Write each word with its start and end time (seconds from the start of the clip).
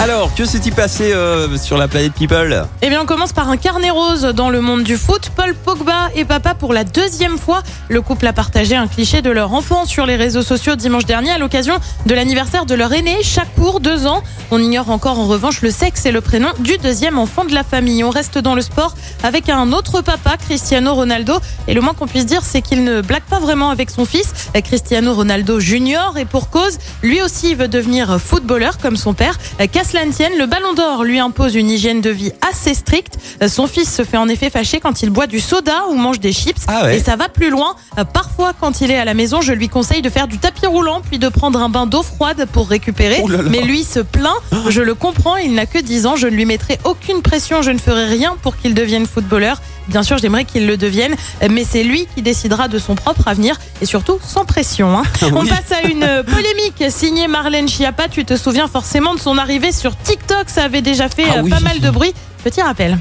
Alors, 0.00 0.34
que 0.34 0.44
s'est-il 0.44 0.74
passé 0.74 1.12
euh, 1.12 1.56
sur 1.56 1.78
la 1.78 1.88
planète 1.88 2.12
People 2.12 2.66
Eh 2.82 2.88
bien, 2.90 3.00
on 3.00 3.06
commence 3.06 3.32
par 3.32 3.48
un 3.48 3.56
carnet 3.56 3.90
rose 3.90 4.22
dans 4.22 4.50
le 4.50 4.60
monde 4.60 4.82
du 4.82 4.98
foot. 4.98 5.30
Paul 5.34 5.54
Pogba 5.54 6.10
est 6.14 6.26
papa 6.26 6.52
pour 6.54 6.74
la 6.74 6.84
deuxième 6.84 7.38
fois. 7.38 7.62
Le 7.88 8.02
couple 8.02 8.26
a 8.26 8.34
partagé 8.34 8.76
un 8.76 8.86
cliché 8.86 9.22
de 9.22 9.30
leur 9.30 9.54
enfant 9.54 9.86
sur 9.86 10.04
les 10.04 10.16
réseaux 10.16 10.42
sociaux 10.42 10.76
dimanche 10.76 11.06
dernier 11.06 11.30
à 11.30 11.38
l'occasion 11.38 11.76
de 12.04 12.14
l'anniversaire 12.14 12.66
de 12.66 12.74
leur 12.74 12.92
aîné, 12.92 13.22
Chakour, 13.22 13.80
deux 13.80 14.06
ans. 14.06 14.22
On 14.50 14.58
ignore 14.60 14.90
encore 14.90 15.18
en 15.18 15.26
revanche 15.26 15.62
le 15.62 15.70
sexe 15.70 16.04
et 16.04 16.12
le 16.12 16.20
prénom 16.20 16.48
du 16.58 16.76
deuxième 16.76 17.18
enfant 17.18 17.46
de 17.46 17.54
la 17.54 17.64
famille. 17.64 18.04
On 18.04 18.10
reste 18.10 18.36
dans 18.36 18.54
le 18.54 18.60
sport 18.60 18.94
avec 19.22 19.48
un 19.48 19.72
autre 19.72 20.02
papa, 20.02 20.36
Cristiano 20.36 20.92
Ronaldo. 20.94 21.34
Et 21.66 21.72
le 21.72 21.80
moins 21.80 21.94
qu'on 21.94 22.06
puisse 22.06 22.26
dire, 22.26 22.42
c'est 22.44 22.60
qu'il 22.60 22.84
ne 22.84 23.00
blague 23.00 23.22
pas 23.22 23.38
vraiment 23.38 23.70
avec 23.70 23.88
son 23.88 24.04
fils, 24.04 24.32
Cristiano 24.64 25.14
Ronaldo 25.14 25.60
Junior. 25.60 26.18
Et 26.18 26.26
pour 26.26 26.50
cause, 26.50 26.78
lui 27.02 27.22
aussi 27.22 27.54
veut 27.54 27.68
devenir 27.68 28.20
footballeur 28.20 28.76
comme 28.78 28.96
son 28.96 29.14
père. 29.14 29.38
Qu'à 29.84 29.90
cela 29.90 30.06
ne 30.06 30.12
tienne, 30.12 30.32
le 30.38 30.46
Ballon 30.46 30.72
d'Or 30.72 31.04
lui 31.04 31.18
impose 31.18 31.54
une 31.54 31.70
hygiène 31.70 32.00
de 32.00 32.08
vie 32.08 32.32
assez 32.50 32.72
stricte. 32.72 33.18
Son 33.46 33.66
fils 33.66 33.92
se 33.94 34.02
fait 34.02 34.16
en 34.16 34.28
effet 34.28 34.48
fâcher 34.48 34.80
quand 34.80 35.02
il 35.02 35.10
boit 35.10 35.26
du 35.26 35.40
soda 35.40 35.84
ou 35.90 35.94
mange 35.94 36.20
des 36.20 36.32
chips. 36.32 36.62
Ah 36.68 36.84
ouais. 36.84 36.96
Et 36.96 37.00
ça 37.00 37.16
va 37.16 37.28
plus 37.28 37.50
loin. 37.50 37.76
Parfois, 38.14 38.52
quand 38.58 38.80
il 38.80 38.90
est 38.90 38.96
à 38.96 39.04
la 39.04 39.12
maison, 39.12 39.42
je 39.42 39.52
lui 39.52 39.68
conseille 39.68 40.00
de 40.00 40.08
faire 40.08 40.26
du 40.26 40.38
tapis 40.38 40.64
roulant 40.66 41.02
puis 41.06 41.18
de 41.18 41.28
prendre 41.28 41.60
un 41.60 41.68
bain 41.68 41.84
d'eau 41.84 42.02
froide 42.02 42.46
pour 42.50 42.68
récupérer. 42.70 43.22
Là 43.28 43.36
là. 43.42 43.50
Mais 43.50 43.60
lui 43.60 43.84
se 43.84 44.00
plaint. 44.00 44.32
Je 44.70 44.80
le 44.80 44.94
comprends, 44.94 45.36
il 45.36 45.54
n'a 45.54 45.66
que 45.66 45.78
10 45.78 46.06
ans. 46.06 46.16
Je 46.16 46.28
ne 46.28 46.34
lui 46.34 46.46
mettrai 46.46 46.78
aucune 46.84 47.20
pression. 47.20 47.60
Je 47.60 47.70
ne 47.70 47.78
ferai 47.78 48.06
rien 48.06 48.36
pour 48.42 48.56
qu'il 48.56 48.72
devienne 48.74 49.06
footballeur. 49.06 49.60
Bien 49.88 50.02
sûr, 50.02 50.16
j'aimerais 50.16 50.46
qu'il 50.46 50.66
le 50.66 50.78
devienne, 50.78 51.14
mais 51.50 51.62
c'est 51.70 51.82
lui 51.84 52.08
qui 52.14 52.22
décidera 52.22 52.68
de 52.68 52.78
son 52.78 52.94
propre 52.94 53.28
avenir 53.28 53.60
et 53.82 53.84
surtout 53.84 54.18
sans 54.26 54.46
pression. 54.46 54.96
hein. 54.98 55.02
On 55.34 55.42
Oui. 55.42 55.48
passe 55.50 55.78
à 55.78 55.82
une 55.86 56.22
polémique 56.24 56.82
signée 56.90 57.28
Marlène 57.28 57.68
Schiappa. 57.68 58.08
Tu 58.08 58.24
te 58.24 58.34
souviens 58.34 58.66
forcément 58.66 59.12
de 59.14 59.20
son 59.20 59.36
arrivée 59.36 59.72
sur 59.74 59.96
TikTok. 59.98 60.48
Ça 60.48 60.64
avait 60.64 60.82
déjà 60.82 61.08
fait 61.08 61.24
Ah 61.30 61.38
euh, 61.38 61.42
oui. 61.42 61.50
pas 61.50 61.60
mal 61.60 61.80
de 61.80 61.90
bruit. 61.90 62.14
Petit 62.42 62.62
rappel. 62.62 62.96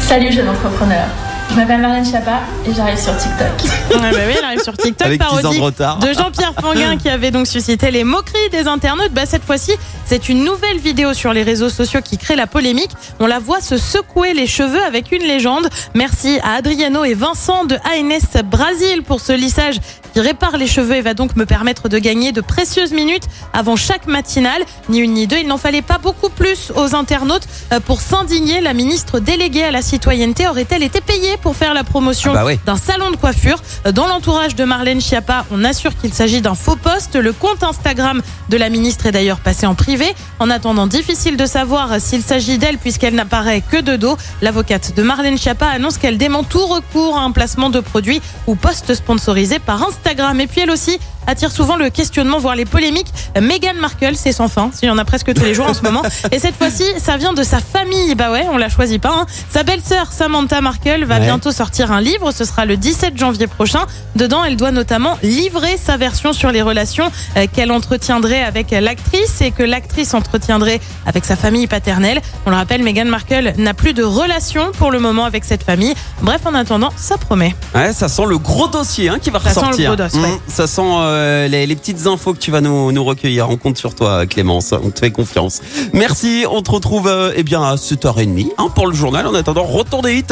Salut 0.00 0.32
jeune 0.32 0.48
entrepreneur. 0.48 1.06
Je 1.50 1.56
m'appelle 1.56 1.80
Marlène 1.80 2.04
Schiappa 2.04 2.40
et 2.64 2.72
j'arrive 2.72 2.98
sur 2.98 3.16
TikTok. 3.16 3.48
Ouais, 3.90 4.12
bah 4.12 4.18
oui, 4.24 4.34
elle 4.38 4.44
arrive 4.44 4.62
sur 4.62 4.76
TikTok. 4.76 5.06
Avec 5.06 5.20
10 5.20 5.26
ans 5.26 5.30
parodie 5.30 5.58
de 5.58 5.62
retard. 5.62 5.98
de 5.98 6.12
Jean-Pierre 6.12 6.54
Fanguin 6.60 6.96
qui 6.96 7.08
avait 7.08 7.32
donc 7.32 7.48
suscité 7.48 7.90
les 7.90 8.04
moqueries 8.04 8.50
des 8.52 8.68
internautes. 8.68 9.12
Bah, 9.12 9.26
cette 9.26 9.42
fois-ci, 9.42 9.72
c'est 10.04 10.28
une 10.28 10.44
nouvelle 10.44 10.78
vidéo 10.78 11.12
sur 11.12 11.32
les 11.32 11.42
réseaux 11.42 11.68
sociaux 11.68 12.00
qui 12.02 12.18
crée 12.18 12.36
la 12.36 12.46
polémique. 12.46 12.92
On 13.18 13.26
la 13.26 13.40
voit 13.40 13.60
se 13.60 13.78
secouer 13.78 14.32
les 14.32 14.46
cheveux 14.46 14.82
avec 14.82 15.10
une 15.10 15.22
légende. 15.22 15.68
Merci 15.94 16.38
à 16.44 16.54
Adriano 16.54 17.02
et 17.02 17.14
Vincent 17.14 17.64
de 17.64 17.74
ANS 17.74 18.42
Brasil 18.44 19.02
pour 19.02 19.20
ce 19.20 19.32
lissage 19.32 19.80
qui 20.14 20.20
répare 20.20 20.56
les 20.56 20.66
cheveux 20.66 20.96
et 20.96 21.00
va 21.00 21.14
donc 21.14 21.36
me 21.36 21.46
permettre 21.46 21.88
de 21.88 21.98
gagner 21.98 22.32
de 22.32 22.40
précieuses 22.40 22.92
minutes 22.92 23.24
avant 23.52 23.76
chaque 23.76 24.06
matinale. 24.06 24.62
Ni 24.88 24.98
une 24.98 25.14
ni 25.14 25.26
deux, 25.26 25.38
il 25.38 25.48
n'en 25.48 25.58
fallait 25.58 25.82
pas 25.82 25.98
beaucoup 25.98 26.28
plus 26.28 26.72
aux 26.76 26.94
internautes 26.94 27.46
euh, 27.72 27.80
pour 27.80 28.00
s'indigner. 28.00 28.60
La 28.60 28.72
ministre 28.72 29.18
déléguée 29.18 29.64
à 29.64 29.70
la 29.72 29.82
citoyenneté 29.82 30.46
aurait-elle 30.48 30.82
été 30.82 31.00
payée 31.00 31.36
pour 31.40 31.56
faire 31.56 31.74
la 31.74 31.84
promotion 31.84 32.32
Ah 32.36 32.44
bah 32.44 32.50
d'un 32.66 32.76
salon 32.76 33.10
de 33.10 33.16
coiffure. 33.16 33.60
Dans 33.92 34.06
l'entourage 34.06 34.54
de 34.54 34.64
Marlène 34.64 35.00
Schiappa, 35.00 35.44
on 35.50 35.64
assure 35.64 35.96
qu'il 35.96 36.12
s'agit 36.12 36.40
d'un 36.40 36.54
faux 36.54 36.76
poste. 36.76 37.16
Le 37.16 37.32
compte 37.32 37.62
Instagram 37.62 38.22
de 38.48 38.56
la 38.56 38.68
ministre 38.68 39.06
est 39.06 39.12
d'ailleurs 39.12 39.38
passé 39.40 39.66
en 39.66 39.74
privé. 39.74 40.14
En 40.38 40.50
attendant, 40.50 40.86
difficile 40.86 41.36
de 41.36 41.46
savoir 41.46 42.00
s'il 42.00 42.22
s'agit 42.22 42.58
d'elle 42.58 42.78
puisqu'elle 42.78 43.14
n'apparaît 43.14 43.62
que 43.68 43.78
de 43.80 43.96
dos. 43.96 44.16
L'avocate 44.42 44.94
de 44.94 45.02
Marlène 45.02 45.38
Schiappa 45.38 45.66
annonce 45.66 45.98
qu'elle 45.98 46.18
dément 46.18 46.42
tout 46.44 46.66
recours 46.66 47.18
à 47.18 47.22
un 47.22 47.30
placement 47.32 47.70
de 47.70 47.80
produits 47.80 48.20
ou 48.46 48.54
poste 48.54 48.94
sponsorisé 48.94 49.58
par 49.58 49.82
Instagram. 49.82 50.40
Et 50.40 50.46
puis 50.46 50.60
elle 50.62 50.70
aussi 50.70 50.98
attire 51.26 51.52
souvent 51.52 51.76
le 51.76 51.90
questionnement, 51.90 52.38
voire 52.38 52.56
les 52.56 52.64
polémiques. 52.64 53.12
Meghan 53.40 53.74
Markle, 53.80 54.16
c'est 54.16 54.32
sans 54.32 54.48
fin. 54.48 54.70
Il 54.82 54.86
y 54.86 54.90
en 54.90 54.98
a 54.98 55.04
presque 55.04 55.32
tous 55.34 55.44
les 55.44 55.54
jours 55.54 55.68
en 55.68 55.74
ce 55.74 55.82
moment. 55.82 56.02
Et 56.32 56.38
cette 56.38 56.56
fois-ci, 56.56 56.84
ça 56.98 57.16
vient 57.16 57.32
de 57.34 57.42
sa 57.42 57.60
famille. 57.60 58.14
Bah 58.14 58.32
ouais, 58.32 58.46
on 58.50 58.56
la 58.56 58.68
choisit 58.68 59.00
pas. 59.00 59.12
hein. 59.14 59.26
Sa 59.50 59.62
belle-sœur 59.62 60.10
Samantha 60.12 60.60
Markle 60.60 61.04
va 61.04 61.18
Ouais. 61.20 61.26
Bientôt 61.30 61.52
sortir 61.52 61.92
un 61.92 62.00
livre. 62.00 62.32
Ce 62.32 62.44
sera 62.44 62.64
le 62.64 62.76
17 62.76 63.16
janvier 63.16 63.46
prochain. 63.46 63.86
Dedans, 64.16 64.42
elle 64.42 64.56
doit 64.56 64.72
notamment 64.72 65.16
livrer 65.22 65.76
sa 65.76 65.96
version 65.96 66.32
sur 66.32 66.50
les 66.50 66.60
relations 66.60 67.10
euh, 67.36 67.46
qu'elle 67.52 67.70
entretiendrait 67.70 68.42
avec 68.42 68.72
l'actrice 68.72 69.40
et 69.40 69.52
que 69.52 69.62
l'actrice 69.62 70.12
entretiendrait 70.14 70.80
avec 71.06 71.24
sa 71.24 71.36
famille 71.36 71.68
paternelle. 71.68 72.20
On 72.46 72.50
le 72.50 72.56
rappelle, 72.56 72.82
Meghan 72.82 73.04
Markle 73.04 73.52
n'a 73.58 73.74
plus 73.74 73.92
de 73.94 74.02
relation 74.02 74.72
pour 74.76 74.90
le 74.90 74.98
moment 74.98 75.24
avec 75.24 75.44
cette 75.44 75.62
famille. 75.62 75.94
Bref, 76.22 76.40
en 76.46 76.54
attendant, 76.54 76.90
ça 76.96 77.16
promet. 77.16 77.54
Ouais, 77.76 77.92
ça 77.92 78.08
sent 78.08 78.24
le 78.26 78.38
gros 78.38 78.66
dossier 78.66 79.08
hein, 79.08 79.18
qui 79.20 79.30
va 79.30 79.38
Ça 79.38 79.50
sent 79.50 79.60
le 79.60 79.66
ressortir. 79.66 79.96
gros 79.96 80.08
dos, 80.08 80.18
ouais. 80.18 80.40
ça 80.48 80.66
sent 80.66 80.82
euh, 80.84 81.46
les, 81.46 81.66
les 81.66 81.76
petites 81.76 82.06
infos 82.08 82.32
que 82.34 82.38
tu 82.38 82.50
vas 82.50 82.60
nous, 82.60 82.90
nous 82.90 83.04
recueillir. 83.04 83.48
On 83.50 83.56
compte 83.56 83.78
sur 83.78 83.94
toi, 83.94 84.26
Clémence. 84.26 84.72
On 84.72 84.90
te 84.90 84.98
fait 84.98 85.12
confiance. 85.12 85.60
Merci. 85.92 86.44
On 86.50 86.62
te 86.62 86.72
retrouve 86.72 87.06
euh, 87.06 87.32
eh 87.36 87.44
bien 87.44 87.62
à 87.62 87.76
7h30 87.76 88.48
hein, 88.58 88.68
pour 88.74 88.88
le 88.88 88.94
journal. 88.94 89.26
En 89.28 89.34
attendant, 89.34 89.62
retour 89.64 90.02
des 90.02 90.16
hits 90.16 90.24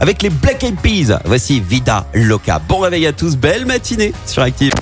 avec 0.00 0.22
les 0.22 0.30
Black 0.34 0.62
Eyed 0.64 0.80
Peas. 0.80 1.18
Voici 1.24 1.60
Vida 1.60 2.06
Loca. 2.14 2.58
Bon 2.58 2.80
réveil 2.80 3.06
à 3.06 3.12
tous. 3.12 3.36
Belle 3.36 3.66
matinée 3.66 4.12
sur 4.26 4.42
Active. 4.42 4.72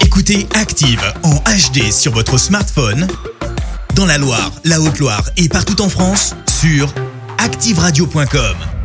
Écoutez 0.00 0.46
Active 0.54 1.02
en 1.22 1.36
HD 1.36 1.90
sur 1.90 2.12
votre 2.12 2.38
smartphone, 2.38 3.06
dans 3.94 4.06
la 4.06 4.18
Loire, 4.18 4.52
la 4.64 4.80
Haute-Loire 4.80 5.24
et 5.36 5.48
partout 5.48 5.80
en 5.80 5.88
France, 5.88 6.34
sur 6.48 6.92
activeradio.com. 7.38 8.79